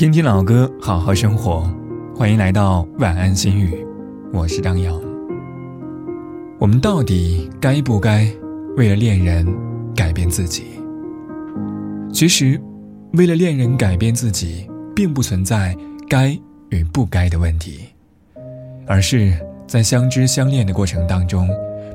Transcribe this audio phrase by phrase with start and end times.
[0.00, 1.70] 听听老歌，好好生活。
[2.16, 3.86] 欢迎来到晚安心语，
[4.32, 4.98] 我是张扬。
[6.58, 8.26] 我们到底该不该
[8.78, 9.46] 为了恋人
[9.94, 10.64] 改变自己？
[12.10, 12.58] 其实，
[13.12, 14.66] 为了恋人改变自己，
[14.96, 15.76] 并不存在
[16.08, 16.30] 该
[16.70, 17.80] 与不该的问题，
[18.86, 19.34] 而是
[19.66, 21.46] 在相知相恋的过程当中，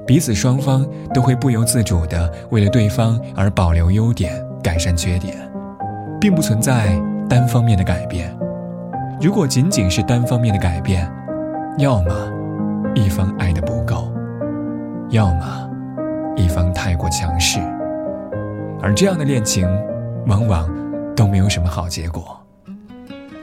[0.05, 4.31] 彼此双方都会不由自主的为了对方而保留优点，
[4.61, 5.35] 改善缺点，
[6.21, 6.95] 并不存在。
[7.27, 8.35] 单方面的改变，
[9.19, 11.11] 如果仅仅是单方面的改变，
[11.79, 12.31] 要么
[12.93, 14.11] 一方爱的不够，
[15.09, 15.69] 要么
[16.35, 17.59] 一方太过强势，
[18.81, 19.67] 而这样的恋情
[20.27, 20.69] 往往
[21.15, 22.39] 都没有什么好结果。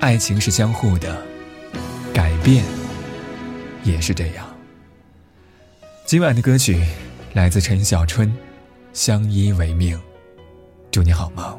[0.00, 1.16] 爱情是相互的，
[2.14, 2.64] 改变
[3.82, 4.46] 也是这样。
[6.04, 6.84] 今晚的歌曲
[7.34, 8.28] 来自陈小春，
[8.92, 9.96] 《相依为命》，
[10.90, 11.58] 祝你好梦。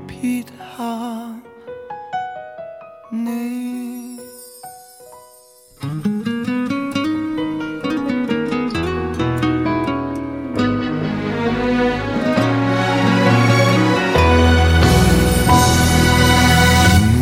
[3.13, 3.27] 你年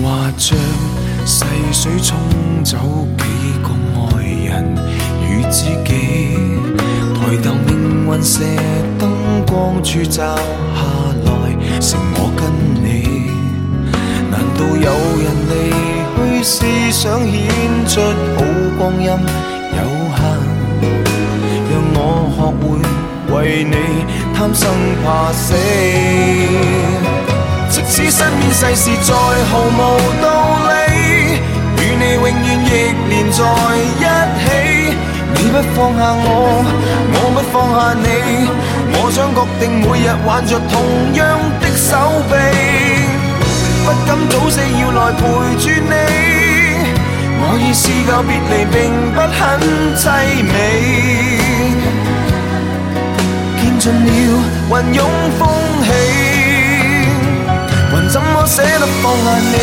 [0.04, 0.56] 华像
[1.26, 2.20] 细水冲
[2.64, 2.78] 走
[3.18, 3.24] 几
[3.64, 4.48] 个爱人
[5.24, 5.90] 与知己，
[7.16, 8.44] 抬头命运射
[9.00, 9.10] 灯
[9.48, 10.40] 光柱照下
[11.26, 12.46] 来，剩我跟
[12.86, 12.99] 你。
[14.82, 14.88] 有
[15.22, 15.54] 人离
[16.16, 16.56] 去是
[16.92, 17.36] 想显
[17.88, 18.02] 出
[18.36, 18.38] 好
[18.78, 19.80] 光阴有
[20.16, 20.18] 限？
[21.70, 21.98] 让我
[22.34, 22.64] 学会
[23.36, 23.76] 为你
[24.34, 24.62] 贪生
[25.04, 25.44] 怕死。
[27.70, 29.10] 即使身边世事再
[29.52, 29.80] 毫无
[30.22, 30.26] 道
[30.70, 30.72] 理，
[31.78, 32.32] 与你永远
[32.66, 32.68] 亦
[33.10, 33.38] 连在
[33.78, 34.04] 一
[34.40, 34.46] 起。
[35.36, 36.26] 你不放下我，
[37.14, 38.06] 我不放下你。
[38.94, 40.74] 我想确定每日挽着同
[41.14, 41.20] 样
[41.62, 41.88] 的手
[42.30, 42.34] 臂。
[43.90, 45.22] 不敢早死要来陪
[45.58, 45.94] 住你，
[47.42, 48.78] 我已试够别离，并
[49.16, 49.38] 不很
[49.98, 50.06] 凄
[50.46, 50.54] 美。
[53.58, 54.08] 见尽了
[54.70, 55.02] 云涌
[55.40, 55.42] 风
[55.84, 55.90] 起，
[57.90, 59.58] 还怎么舍得放下你？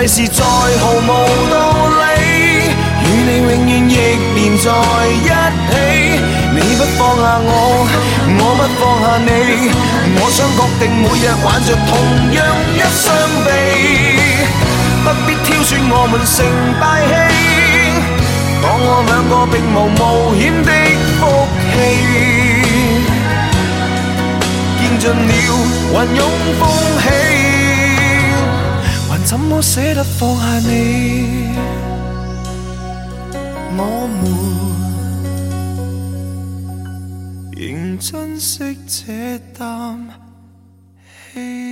[0.00, 1.08] 世事再毫无
[1.50, 1.54] 道
[2.00, 2.00] 理，
[3.04, 3.92] 与你永远亦
[4.34, 4.64] 连在
[5.12, 5.28] 一
[5.68, 5.72] 起。
[6.54, 7.48] 你不放下我，
[8.38, 9.28] 我不放下你。
[10.16, 11.92] 我想确定每日挽着同
[12.32, 12.38] 样
[12.72, 13.04] 一双
[13.44, 13.48] 臂，
[15.04, 16.34] 不必挑选我们成
[16.80, 17.12] 败戏。
[18.62, 20.00] 当我两个并无冒
[20.34, 20.70] 险的
[21.20, 21.20] 福
[21.74, 21.76] 气，
[24.78, 25.30] 见尽了
[25.92, 26.20] 云涌
[26.58, 26.62] 风
[27.02, 27.39] 起。
[29.30, 31.54] 怎么舍得放下你？
[33.78, 34.26] 我们
[37.52, 40.00] 仍珍惜这啖
[41.32, 41.69] 气。